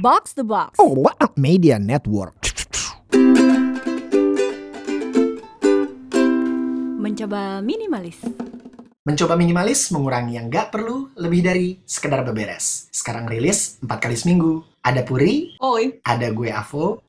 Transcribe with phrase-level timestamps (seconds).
[0.00, 0.80] Box the Box.
[0.80, 2.32] Oh, what a media network.
[7.00, 8.16] Mencoba minimalis.
[9.04, 12.88] Mencoba minimalis mengurangi yang nggak perlu lebih dari sekedar beberes.
[12.88, 14.64] Sekarang rilis 4 kali seminggu.
[14.80, 16.00] Ada Puri, Oi.
[16.00, 17.04] ada gue Avo.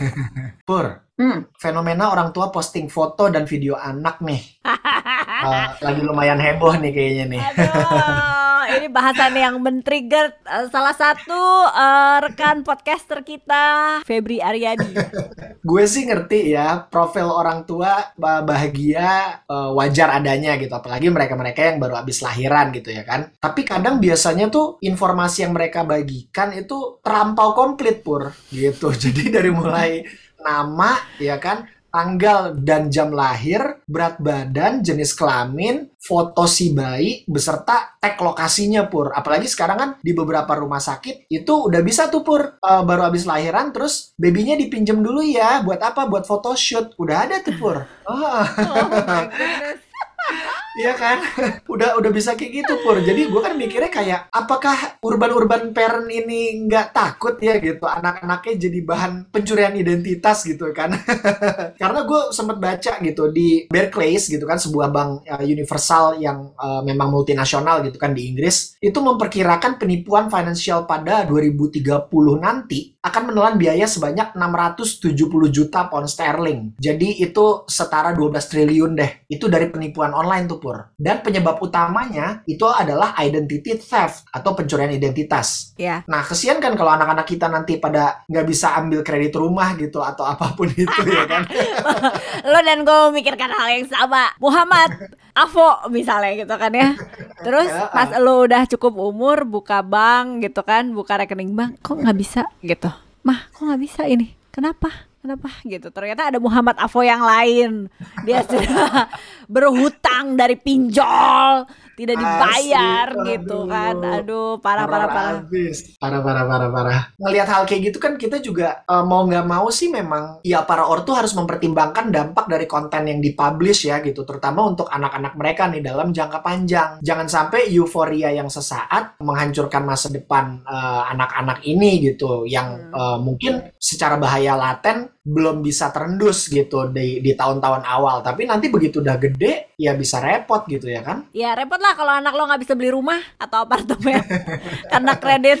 [0.68, 0.86] Pur,
[1.20, 1.52] Hmm.
[1.52, 4.40] fenomena orang tua posting foto dan video anak nih.
[5.40, 7.40] Eh, lagi lumayan heboh nih kayaknya nih.
[7.40, 14.92] Aduh, ini bahasan yang men-trigger eh, salah satu eh, rekan podcaster kita, Febri Aryadi.
[15.68, 20.72] Gue sih ngerti ya, profil orang tua bah- bahagia eh, wajar adanya gitu.
[20.76, 23.32] Apalagi mereka-mereka yang baru habis lahiran gitu ya kan.
[23.40, 28.92] Tapi kadang biasanya tuh informasi yang mereka bagikan itu terlampau komplit pur gitu.
[29.08, 30.04] Jadi dari mulai
[30.40, 37.98] nama ya kan, tanggal dan jam lahir, berat badan, jenis kelamin, foto si bayi beserta
[38.00, 39.12] tag lokasinya pur.
[39.12, 43.24] Apalagi sekarang kan di beberapa rumah sakit itu udah bisa tuh pur Eh, baru habis
[43.24, 46.06] lahiran terus babynya dipinjem dulu ya buat apa?
[46.06, 46.94] Buat photoshoot.
[47.00, 47.76] Udah ada tuh pur.
[48.06, 48.44] Oh,
[48.76, 49.80] Oh my goodness.
[50.78, 51.18] iya kan?
[51.74, 52.98] udah udah bisa kayak gitu pur.
[53.02, 58.78] Jadi gue kan mikirnya kayak apakah urban-urban parent ini nggak takut ya gitu anak-anaknya jadi
[58.84, 60.94] bahan pencurian identitas gitu kan?
[61.80, 66.82] Karena gue sempet baca gitu di Barclays gitu kan sebuah bank uh, universal yang uh,
[66.84, 73.56] memang multinasional gitu kan di Inggris itu memperkirakan penipuan finansial pada 2030 nanti akan menelan
[73.56, 75.16] biaya sebanyak 670
[75.48, 76.76] juta pound sterling.
[76.76, 79.24] Jadi itu setara 12 triliun deh.
[79.24, 80.92] Itu dari penipuan online tuh Pur.
[81.00, 85.72] Dan penyebab utamanya itu adalah identity theft atau pencurian identitas.
[85.80, 86.04] Ya.
[86.04, 90.28] Nah, kesian kan kalau anak-anak kita nanti pada nggak bisa ambil kredit rumah gitu atau
[90.28, 91.48] apa pun itu ya kan.
[92.52, 94.28] Lo dan gue memikirkan hal yang sama.
[94.36, 94.92] Muhammad,
[95.32, 96.92] Avo misalnya gitu kan ya.
[97.40, 101.96] Terus Ya, pas lo udah cukup umur buka bank gitu kan, buka rekening bank, kok
[101.96, 102.92] nggak bisa gitu.
[103.24, 104.36] Mah, kok nggak bisa ini?
[104.52, 105.09] Kenapa?
[105.20, 105.92] Kenapa gitu?
[105.92, 107.92] Ternyata ada Muhammad Avo yang lain.
[108.24, 109.04] Dia sudah
[109.44, 113.68] berhutang dari pinjol, tidak dibayar Asli, gitu aduh.
[113.68, 113.96] kan.
[114.00, 115.40] Aduh, parah parah parah.
[115.44, 115.92] Abis.
[116.00, 117.00] Parah, parah, parah, parah.
[117.20, 120.88] Ngelihat hal kayak gitu kan kita juga eh, mau nggak mau sih memang ya para
[120.88, 124.24] ortu harus mempertimbangkan dampak dari konten yang dipublish ya gitu.
[124.24, 126.90] Terutama untuk anak-anak mereka nih dalam jangka panjang.
[127.04, 132.48] Jangan sampai euforia yang sesaat menghancurkan masa depan eh, anak-anak ini gitu.
[132.48, 132.94] Yang Hmm.
[132.96, 138.24] eh, mungkin secara bahaya laten belum bisa terendus gitu di, di tahun-tahun awal.
[138.24, 141.28] Tapi nanti begitu udah gede ya bisa repot gitu ya kan.
[141.36, 144.24] Ya repot lah kalau anak lo nggak bisa beli rumah atau apartemen
[144.92, 145.60] karena kredit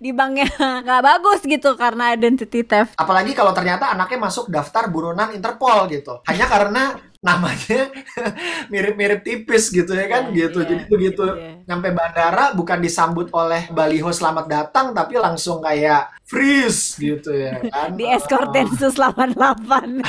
[0.00, 2.96] di banknya nggak bagus gitu karena identity theft.
[2.96, 6.24] Apalagi kalau ternyata anaknya masuk daftar buronan Interpol gitu.
[6.24, 7.88] Hanya karena namanya
[8.72, 10.60] mirip-mirip tipis gitu ya kan Iya, gitu.
[10.60, 11.64] iya, Jadi begitu iya.
[11.64, 17.92] nyampe bandara bukan disambut oleh baliho selamat datang tapi langsung kayak freeze gitu ya kan.
[17.94, 19.36] Di escort Densus 88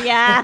[0.01, 0.39] ya.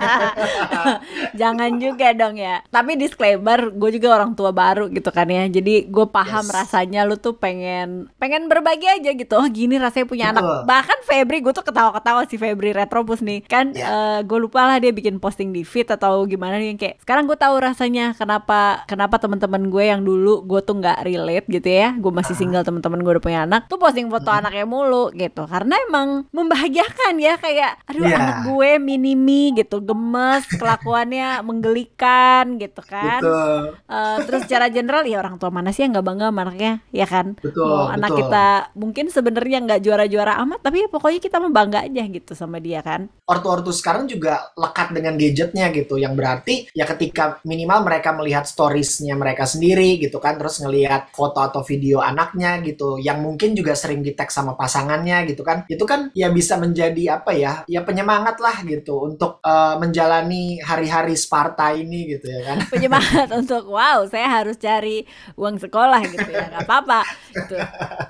[1.40, 2.59] Jangan juga dong ya.
[2.68, 5.48] Tapi disclaimer, gue juga orang tua baru gitu kan ya.
[5.48, 6.52] Jadi gue paham Yes.
[6.54, 9.34] rasanya lu tuh pengen pengen berbagi aja gitu.
[9.34, 10.44] Oh gini rasanya punya anak.
[10.44, 10.60] Betul.
[10.68, 13.40] Bahkan Febri, gue tuh ketawa-ketawa si Febri Retropus nih.
[13.46, 14.20] Kan Ya.
[14.22, 17.38] gue lupa lah dia bikin posting di feed atau gimana nih yang kayak sekarang gue
[17.38, 21.96] tahu rasanya kenapa kenapa teman-teman gue yang dulu gue tuh nggak relate gitu ya.
[21.96, 25.46] Gue masih single teman-teman gue udah punya anak tuh posting foto anaknya mulu gitu.
[25.46, 28.18] Karena emang membahagiakan ya kayak aduh Iya.
[28.18, 33.20] anak gue mini-mi gitu gemes kelakuannya menggelikan gitu kan.
[33.22, 33.62] Betul.
[33.86, 37.36] Eh, terus secara general ya orang tua mana sih yang nggak bangga anaknya ya kan
[37.42, 38.20] Betul, mau anak betul.
[38.24, 38.46] kita
[38.78, 42.80] mungkin sebenarnya nggak juara-juara amat tapi ya pokoknya kita mah bangga aja gitu sama dia
[42.80, 48.48] kan ortu-ortu sekarang juga lekat dengan gadgetnya gitu yang berarti ya ketika minimal mereka melihat
[48.48, 53.76] storiesnya mereka sendiri gitu kan terus ngelihat foto atau video anaknya gitu yang mungkin juga
[53.76, 57.81] sering di tag sama pasangannya gitu kan itu kan ya bisa menjadi apa ya ya
[57.81, 62.57] penyemangat lah gitu untuk eh, menjalani hari-hari Sparta ini gitu ya kan.
[62.73, 65.03] Penyemangat untuk wow saya harus cari
[65.35, 66.45] uang sekolah gitu ya.
[66.51, 67.01] Nggak apa-apa
[67.31, 67.56] gitu.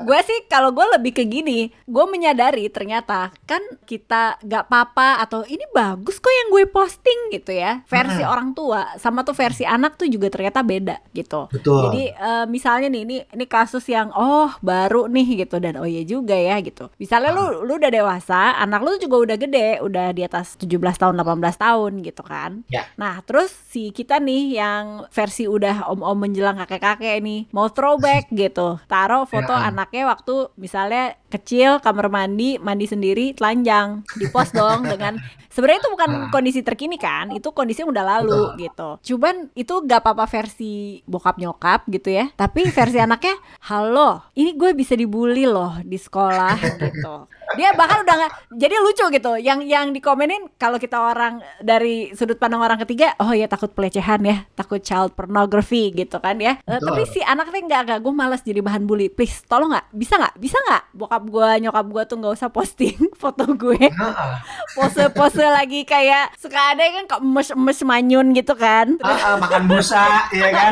[0.02, 5.46] gue sih kalau gue lebih ke gini gue menyadari ternyata kan kita nggak apa-apa atau
[5.46, 7.82] ini bagus kok yang gue posting gitu ya.
[7.85, 8.28] Versi Hmm.
[8.28, 11.47] orang tua sama tuh versi anak tuh juga ternyata beda gitu.
[11.49, 11.90] Betul.
[11.90, 15.58] Jadi eh, misalnya nih ini ini kasus yang oh baru nih gitu.
[15.58, 16.91] Dan oh iya juga ya gitu.
[16.99, 21.16] Misalnya lu lu udah dewasa, anak lu juga udah gede, udah di atas 17 tahun
[21.16, 22.62] 18 tahun gitu kan.
[22.68, 22.86] Ya.
[22.96, 28.78] Nah, terus si kita nih yang versi udah om-om menjelang kakek-kakek nih mau throwback gitu.
[28.86, 29.68] Taruh foto Ya.
[29.68, 34.04] anaknya waktu misalnya kecil kamar mandi, mandi sendiri, telanjang.
[34.14, 35.20] Di post dong dengan
[35.52, 36.30] sebenarnya itu bukan Ah.
[36.30, 38.98] kondisi terkini kan, itu kondisi udah lalu gitu.
[39.03, 42.32] Cuman itu gak apa-apa versi bokap nyokap gitu ya.
[42.34, 43.36] Tapi versi anaknya,
[43.68, 47.28] halo, ini gue bisa dibully loh di sekolah gitu.
[47.56, 49.32] Dia bahkan udah nggak jadi lucu gitu.
[49.40, 54.22] Yang yang dikomenin kalau kita orang dari sudut pandang orang ketiga oh ya takut pelecehan
[54.24, 56.59] ya takut child pornography gitu kan ya.
[56.64, 56.88] Eh, Betul.
[56.88, 59.08] tapi si anaknya nggak nggak gue malas jadi bahan bully.
[59.12, 59.88] Please tolong nggak?
[59.92, 60.36] Bisa nggak?
[60.38, 60.84] Bisa nggak?
[60.96, 63.90] Bokap gue nyokap gue tuh nggak usah posting foto gue.
[63.92, 64.34] Heeh.
[64.72, 68.96] pose-pose lagi kayak suka ada kan kok emes-emes manyun gitu kan.
[68.97, 70.72] Terus Heeh, makan busa, ya kan?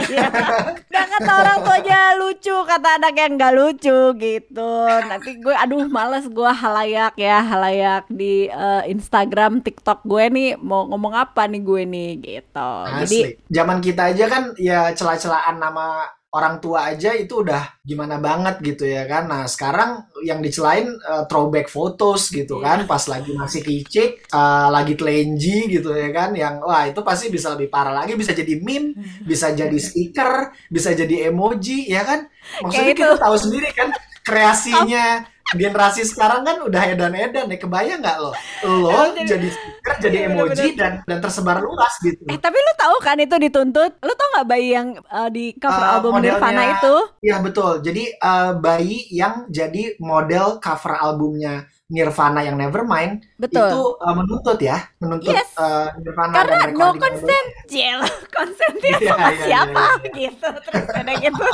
[0.90, 4.72] Nah kata orang tuanya lucu, kata anak yang nggak lucu gitu.
[5.08, 10.86] Nanti gue, aduh males gue halayak ya, halayak di eh, Instagram, TikTok gue nih mau
[10.90, 12.72] ngomong apa nih gue nih gitu.
[13.02, 13.34] Jadi Asli.
[13.50, 18.86] Zaman kita aja kan ya celah-celahan nama orang tua aja itu udah gimana banget gitu
[18.86, 19.26] ya kan.
[19.26, 22.66] Nah, sekarang yang dicelain eh, throwback photos gitu Iya.
[22.66, 27.34] kan pas lagi masih kicik, eh, lagi telenji gitu ya kan yang wah itu pasti
[27.34, 28.94] bisa lebih parah lagi bisa jadi meme,
[29.26, 32.20] bisa jadi stiker, bisa jadi emoji ya kan.
[32.62, 33.22] Maksudnya Kayak kita itu.
[33.26, 33.90] tahu sendiri kan
[34.22, 35.06] kreasinya
[35.52, 38.32] generasi sekarang kan udah edan-edan ya kebayang nggak lo
[38.66, 40.78] lo jadi- stiker jadi Iya, emoji bener-bener.
[40.78, 43.92] dan dan tersebar luas gitu Eh tapi lu tahu kan itu dituntut?
[43.98, 46.96] Lu tau nggak bayi yang eh, di cover Eh, album modelnya- Nirvana itu?
[47.22, 47.74] Iya betul.
[47.80, 53.66] Jadi eh, bayi yang jadi model cover albumnya Nirvana yang Nevermind Betul.
[53.66, 55.50] itu eh, menuntut ya, menuntut Yes.
[55.58, 58.00] eh, Nirvana Karena dan no consent, Jel.
[58.30, 60.50] Consentnya Iya, sama iya, siapa iya, gitu.
[60.70, 61.48] Terus ada gitu.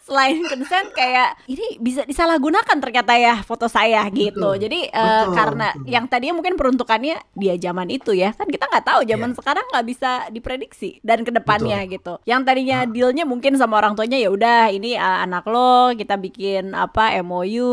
[0.00, 4.56] Selain consent kayak ini bisa disalahgunakan ternyata ya foto saya gitu.
[4.56, 5.84] Betul, Jadi eh, betul, karena betul.
[5.84, 8.32] yang tadinya mungkin peruntukannya dia zaman itu ya.
[8.32, 12.16] Kan kita nggak tahu zaman sekarang nggak bisa diprediksi dan ke depannya gitu.
[12.24, 16.72] Yang tadinya dealnya mungkin sama orang tuanya ya udah ini eh, anak lo kita bikin
[16.72, 17.68] apa MOU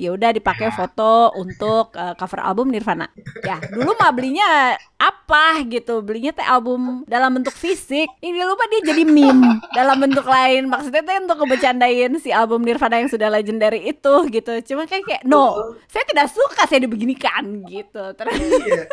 [0.00, 3.10] ya udah dipakai foto untuk eh, cover album Nirvana.
[3.42, 8.08] Ya, dulu mah belinya apa gitu, belinya teh album dalam bentuk fisik.
[8.22, 10.70] Ini lupa dia jadi meme dalam bentuk lain.
[10.70, 14.52] Maksudnya teh untuk ngebecandain si album Nirvana yang sudah legendary itu gitu.
[14.72, 18.02] Cuma kayak kayak no, saya tidak suka saya dibeginikan gitu.
[18.16, 18.86] Terus Iya.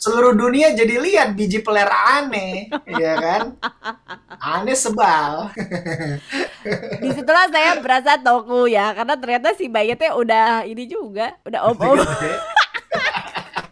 [0.00, 3.52] Seluruh dunia jadi lihat biji peler aneh, ya kan?
[4.40, 5.52] Aneh sebal.
[7.04, 11.68] di situlah saya berasa toku ya, karena ternyata si bayi teh udah ini juga, udah
[11.68, 12.00] om om.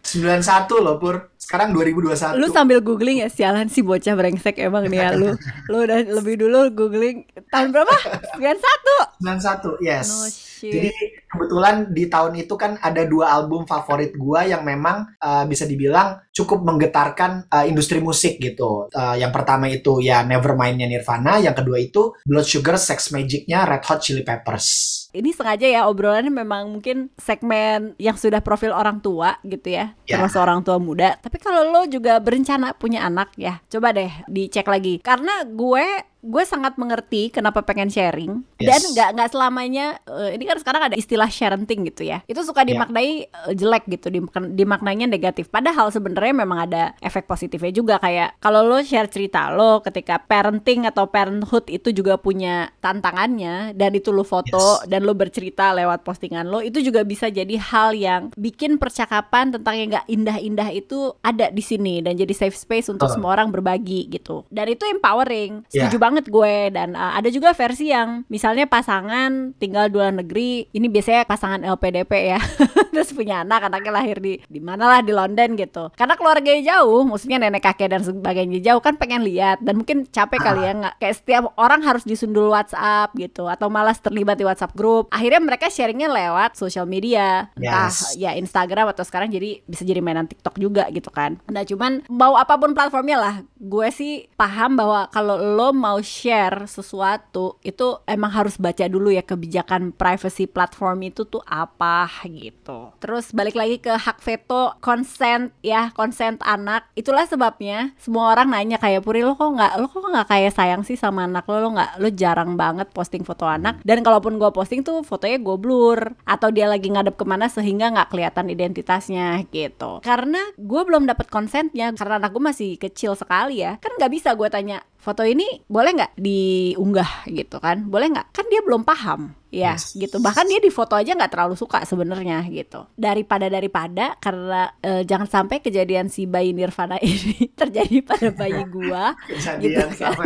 [0.04, 1.32] 91 loh Pur.
[1.36, 2.36] Sekarang 2021.
[2.36, 5.32] Lu sambil googling ya sialan sih bocah brengsek emang nih ya lu.
[5.72, 7.96] Lu udah lebih dulu googling tahun berapa?
[8.36, 9.24] 91.
[9.24, 10.06] 91, yes.
[10.12, 10.72] No shit.
[10.76, 10.90] Jadi
[11.28, 16.18] kebetulan di tahun itu kan ada dua album favorit gua yang memang uh, bisa dibilang
[16.32, 18.88] cukup menggetarkan uh, industri musik gitu.
[18.90, 23.84] Uh, yang pertama itu ya Nevermind-nya Nirvana, yang kedua itu Blood Sugar Sex Magic-nya Red
[23.86, 25.07] Hot Chili Peppers.
[25.10, 30.16] Ini sengaja ya obrolannya memang mungkin segmen yang sudah profil orang tua gitu ya, Ya.
[30.16, 31.16] termasuk orang tua muda.
[31.16, 35.00] Tapi kalau lo juga berencana punya anak ya, coba deh dicek lagi.
[35.00, 35.84] Karena gue
[36.18, 38.90] gue sangat mengerti kenapa pengen sharing dan Yes.
[38.90, 42.74] nggak nggak selamanya eh, ini kan sekarang ada istilah sharenting gitu ya itu suka Ya.
[42.74, 48.34] dimaknai eh, jelek gitu dimak- dimaknainya negatif padahal sebenarnya memang ada efek positifnya juga kayak
[48.36, 54.10] kalau lo share cerita lo ketika parenting atau parenthood itu juga punya tantangannya dan itu
[54.10, 54.90] lo foto Yes.
[54.90, 59.74] dan lo bercerita lewat postingan lo itu juga bisa jadi hal yang bikin percakapan tentang
[59.74, 63.16] yang nggak indah-indah itu ada di sini dan jadi safe space untuk Betul.
[63.20, 64.48] semua orang berbagi gitu.
[64.48, 65.68] Dan itu empowering.
[65.68, 65.86] Ya.
[65.86, 66.56] setuju banget gue.
[66.72, 71.60] Dan uh, ada juga versi yang misalnya pasangan tinggal di luar negeri ini biasanya pasangan
[71.62, 72.40] LPDP ya.
[72.94, 75.92] Terus punya anak anaknya lahir di di mana lah di London gitu.
[75.94, 79.60] Karena keluarganya jauh maksudnya nenek kakek dan sebagainya jauh kan pengen lihat.
[79.60, 84.00] Dan mungkin capek kali ya nggak kayak setiap orang harus disundul WhatsApp gitu atau malas
[84.00, 88.16] terlibat di WhatsApp grup akhirnya mereka sharingnya lewat sosial media entah Yes.
[88.16, 91.38] ya Instagram atau sekarang jadi bisa jadi mainan TikTok juga gitu kan.
[91.48, 96.66] Nah cuman mau apa pun platformnya lah, gue sih paham bahwa kalau lo mau share
[96.66, 102.92] sesuatu itu emang harus baca dulu ya kebijakan privacy platform itu tuh apa gitu.
[102.98, 106.88] Terus balik lagi ke hak veto, consent ya, consent anak.
[106.94, 110.82] Itulah sebabnya semua orang nanya kayak Puri lo kok nggak lo kok nggak kayak sayang
[110.84, 114.50] sih sama anak lo lo nggak lo jarang banget posting foto anak dan kalaupun gue
[114.52, 119.44] posting tuh fotonya gue blur atau dia lagi ngadep ke mana sehingga nggak kelihatan identitasnya
[119.52, 120.00] gitu.
[120.00, 123.76] Karena gue belum dapat konsennya karena anak gue masih kecil sekali ya.
[123.78, 128.44] Kan nggak bisa gue tanya foto ini boleh nggak diunggah gitu kan boleh nggak kan
[128.46, 129.96] dia belum paham ya Yes.
[129.96, 135.00] gitu bahkan dia di foto aja nggak terlalu suka sebenarnya gitu daripada daripada karena eh,
[135.02, 139.16] jangan sampai kejadian si bayi Nirvana ini terjadi pada bayi gua
[139.56, 140.12] Gitu kan.
[140.12, 140.20] sama.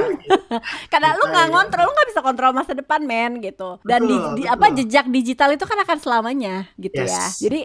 [0.92, 1.52] karena lu nggak ya.
[1.54, 4.54] ngontrol lu nggak bisa kontrol masa depan men gitu dan di, Betul, di- betul.
[4.58, 7.38] apa jejak digital itu kan akan selamanya gitu ya Yes.
[7.38, 7.60] jadi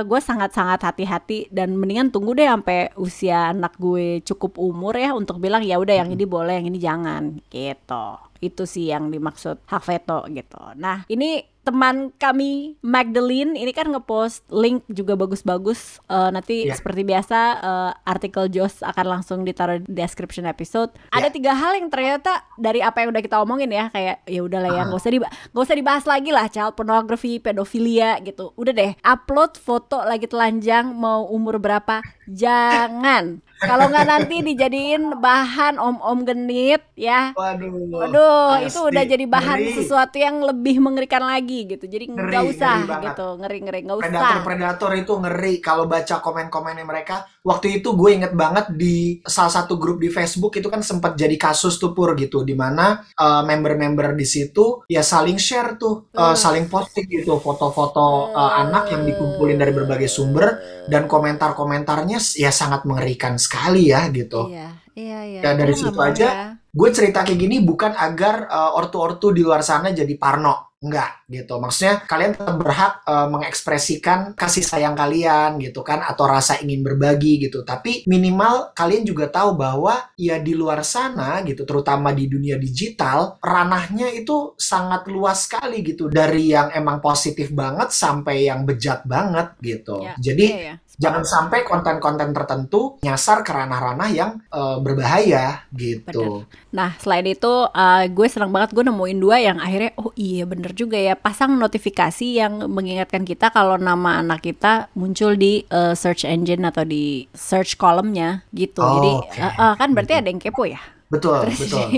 [0.00, 5.12] gue sangat sangat hati-hati dan mendingan tunggu deh sampai usia anak gue cukup umur ya
[5.12, 8.06] untuk bilang ya udah yang ini boleh yang ini jangan gitu
[8.38, 11.28] itu sih yang dimaksud hak veto gitu nah ini
[11.62, 15.98] teman kami Magdalene ini kan ngepost link juga bagus-bagus.
[16.06, 16.78] Eh, nanti Iya.
[16.78, 20.94] seperti biasa eh, artikel Jos akan langsung ditaruh di description episode.
[21.10, 24.70] Ada tiga hal yang ternyata dari apa yang udah kita omongin ya kayak ya udahlah
[24.70, 24.86] ya Ah.
[24.86, 28.54] nggak usah diba- nggak usah dibahas lagi lah child pornography, pedofilia gitu.
[28.54, 31.98] Udah deh upload foto lagi telanjang mau umur berapa
[32.30, 33.42] jangan.
[33.56, 37.32] Kalau nggak nanti dijadiin bahan om-om genit ya.
[37.32, 37.72] Waduh.
[37.88, 39.74] Waduh, itu Pasti udah jadi bahan ngeri.
[39.74, 41.84] sesuatu yang lebih mengerikan lagi gitu.
[41.84, 43.04] Jadi Ngeri, nggak usah ngeri banget.
[43.08, 44.08] gitu, ngeri-ngeri nggak usah.
[44.12, 47.16] Predator-predator itu ngeri kalau baca komen-komennya mereka.
[47.40, 51.38] Waktu itu gue inget banget di salah satu grup di Facebook itu kan sempat jadi
[51.38, 56.26] kasus tuh pur gitu di mana uh, member-member di situ ya saling share tuh, uh,
[56.26, 56.34] Uh.
[56.34, 60.58] saling posting gitu foto-foto uh, anak yang dikumpulin dari berbagai sumber
[60.90, 64.50] dan komentar-komentarnya ya sangat mengerikan sekali ya gitu.
[64.50, 65.40] Iya, iya, iya.
[65.46, 66.46] Ya, dari situ aja, ya.
[66.58, 71.56] gue cerita kayak gini bukan agar uh, ortu-ortu di luar sana jadi parno enggak gitu
[71.56, 77.48] maksudnya kalian tetap berhak uh, mengekspresikan kasih sayang kalian gitu kan atau rasa ingin berbagi
[77.48, 82.60] gitu tapi minimal kalian juga tahu bahwa ya di luar sana gitu terutama di dunia
[82.60, 89.02] digital ranahnya itu sangat luas sekali gitu dari yang emang positif banget sampai yang bejat
[89.08, 90.74] banget gitu Ya, jadi Iya, iya.
[90.96, 96.48] Jangan sampai konten-konten tertentu nyasar ke ranah-ranah yang uh, berbahaya gitu.
[96.72, 100.72] Nah, selain itu uh, gue senang banget gue nemuin dua yang akhirnya oh iya bener
[100.72, 106.24] juga ya pasang notifikasi yang mengingatkan kita kalau nama anak kita muncul di uh, search
[106.24, 108.80] engine atau di search column-nya gitu.
[108.80, 109.40] Oh, Jadi oke.
[109.40, 110.80] uh, uh, kan berarti ada yang kepo ya.
[111.06, 111.88] Betul, Terus betul.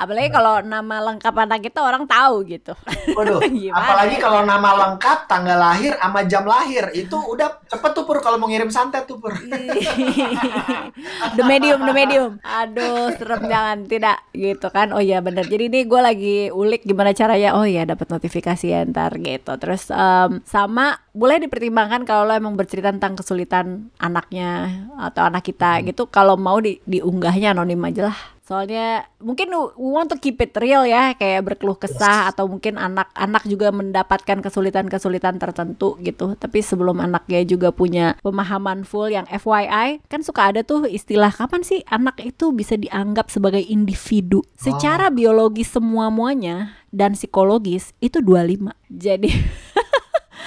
[0.00, 2.72] Apalagi kalau nama lengkap anak kita orang tahu gitu.
[3.16, 3.44] Waduh,
[3.78, 8.40] apalagi kalau nama lengkap, tanggal lahir, sama jam lahir, itu udah cepet tuh Pur kalau
[8.40, 9.36] mau ngirim santet tuh Pur.
[11.36, 12.40] the medium, the medium.
[12.40, 14.96] Aduh, serem jangan tidak gitu kan.
[14.96, 15.44] Oh iya bener.
[15.44, 17.52] Jadi ini gue lagi ulik gimana caranya.
[17.60, 19.52] Oh iya dapat notifikasi ya ntar gitu.
[19.60, 25.84] Terus em, sama boleh dipertimbangkan kalau lo emang bercerita tentang kesulitan anaknya atau anak kita
[25.84, 26.08] gitu.
[26.08, 28.39] Kalau mau di, diunggahnya anonim aja lah.
[28.50, 33.46] Soalnya mungkin we want to keep it real ya, kayak berkeluh kesah atau mungkin anak-anak
[33.46, 36.34] juga mendapatkan kesulitan-kesulitan tertentu gitu.
[36.34, 41.62] Tapi sebelum anaknya juga punya pemahaman full yang FYI, kan suka ada tuh istilah kapan
[41.62, 44.42] sih anak itu bisa dianggap sebagai individu.
[44.58, 48.74] Secara biologis semua-muanya dan psikologis itu 25.
[48.90, 49.30] Jadi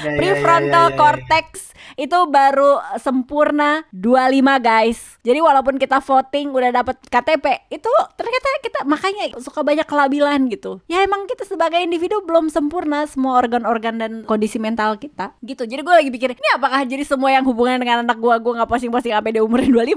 [0.02, 0.98] Ya, ya, ya, prefrontal ya, ya, ya.
[0.98, 1.46] cortex
[1.94, 5.00] itu baru sempurna 25 guys.
[5.22, 10.82] Jadi walaupun kita voting udah dapet KTP, itu ternyata kita makanya suka banyak kelabilan gitu.
[10.90, 15.70] Ya emang kita sebagai individu belum sempurna semua organ-organ dan kondisi mental kita gitu.
[15.70, 18.70] Jadi gue lagi pikir, ini apakah jadi semua yang hubungan dengan anak gue, gue nggak
[18.70, 19.94] posting-posting sampai dia umurin 25?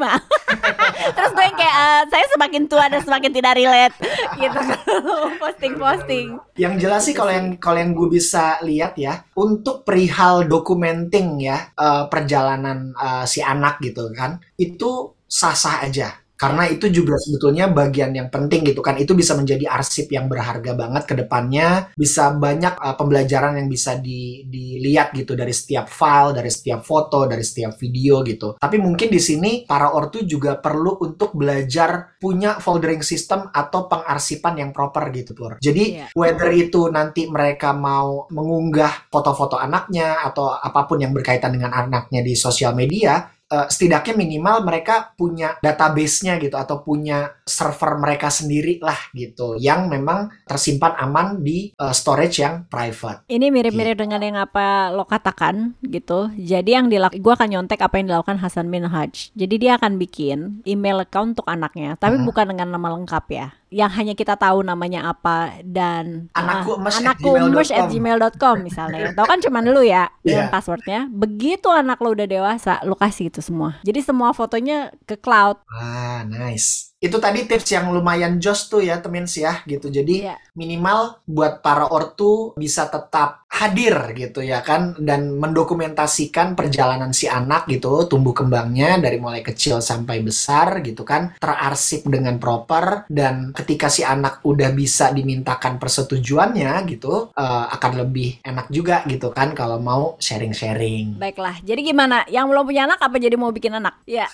[1.17, 3.95] Terus gue yang kayak, "Eh, saya semakin tua dan semakin tidak relate
[4.43, 4.59] gitu
[5.43, 6.27] posting-posting.
[6.59, 11.71] Yang jelas sih kalau yang kalau yang gue bisa lihat ya, untuk perihal documenting ya
[11.79, 16.26] eh, perjalanan eh, si anak gitu kan, itu sah-sah aja.
[16.37, 18.97] Karena itu juga sebetulnya bagian yang penting gitu kan.
[19.01, 21.91] Itu bisa menjadi arsip yang berharga banget ke depannya.
[21.97, 27.25] Bisa banyak eh, pembelajaran yang bisa di- dilihat gitu dari setiap file, dari setiap foto,
[27.25, 28.61] dari setiap video gitu.
[28.61, 34.61] Tapi mungkin di sini para ortu juga perlu untuk belajar punya foldering system atau pengarsipan
[34.61, 35.57] yang proper gitu Pur.
[35.61, 36.07] Jadi Iya.
[36.17, 42.21] whether itu nanti mereka mau mengunggah foto-foto anaknya atau apa pun yang berkaitan dengan anaknya
[42.25, 48.79] di sosial media, eh, setidaknya minimal mereka punya database-nya gitu atau punya server mereka sendiri
[48.83, 53.27] lah gitu yang memang tersimpan aman di eh, storage yang private.
[53.31, 56.31] Ini mirip-mirip dengan yang apa lo katakan gitu.
[56.37, 59.31] Jadi yang dilakukan, gue akan nyontek apa yang dilakukan Hasan Minhaj.
[59.35, 62.27] Jadi dia akan bikin email account untuk anaknya, tapi Hmm.
[62.27, 63.49] bukan dengan nama lengkap ya.
[63.67, 67.31] Yang hanya kita tahu namanya apa dan Anakku emes at anakku
[67.73, 69.11] at gmail.com misalnya.
[69.11, 70.53] Tahu kan cuma lu ya dengan Iya.
[70.53, 71.01] passwordnya.
[71.11, 73.79] Begitu anak lo udah dewasa, lo kasih itu semua.
[73.83, 75.59] Jadi semua fotonya ke cloud.
[75.67, 76.95] Ah, nice.
[76.97, 79.93] Itu tadi tips yang lumayan jos tuh ya, temen ya, gitu.
[79.93, 80.39] Jadi Iya.
[80.57, 87.65] minimal buat para ortu bisa tetap hadir gitu ya kan dan mendokumentasikan perjalanan si anak
[87.73, 93.89] gitu, tumbuh kembangnya dari mulai kecil sampai besar gitu kan, terarsip dengan proper dan ketika
[93.89, 99.81] si anak udah bisa dimintakan persetujuannya gitu, eh, akan lebih enak juga gitu kan kalau
[99.81, 101.17] mau sharing-sharing.
[101.17, 102.29] Baiklah, jadi gimana?
[102.29, 104.05] Yang belum punya anak apa jadi mau bikin anak?
[104.05, 104.29] Ya,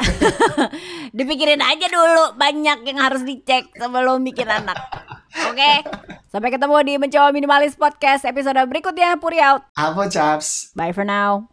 [1.16, 2.34] dipikirin aja dulu.
[2.34, 4.78] Banyak yang harus dicek sebelum bikin anak.
[5.32, 5.72] Oke,
[6.28, 9.16] sampai ketemu di Mencoba Minimalis Podcast episode berikutnya.
[9.16, 9.64] Puri out.
[9.72, 10.76] Apa chaps?
[10.76, 11.48] Bye for now.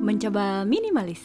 [0.00, 1.20] Mencoba minimalis.